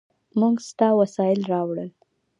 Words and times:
موږ 0.39 0.55
ستا 0.69 0.87
وسایل 1.01 1.39
راوړل. 1.51 1.89